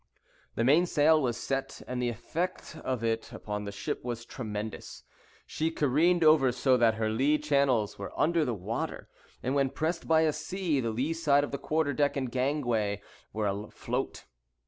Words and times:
The 0.55 0.63
mainsail 0.63 1.21
was 1.21 1.37
set, 1.37 1.83
and 1.87 2.01
the 2.01 2.09
effect 2.09 2.75
of 2.83 3.03
it 3.03 3.31
upon 3.31 3.65
the 3.65 3.71
ship 3.71 4.03
was 4.03 4.25
tremendous. 4.25 5.03
She 5.45 5.69
careened 5.69 6.23
over 6.23 6.51
so 6.51 6.75
that 6.75 6.95
her 6.95 7.07
lee 7.07 7.37
channels 7.37 7.99
were 7.99 8.11
under 8.19 8.43
the 8.43 8.55
water; 8.55 9.09
and 9.43 9.53
when 9.53 9.69
pressed 9.69 10.07
by 10.07 10.21
a 10.21 10.33
sea, 10.33 10.79
the 10.79 10.89
lee 10.89 11.13
side 11.13 11.43
of 11.43 11.51
the 11.51 11.59
quarter 11.59 11.93
deck 11.93 12.17
and 12.17 12.31
gangway 12.31 12.99
were 13.31 13.45
afloat. 13.45 14.25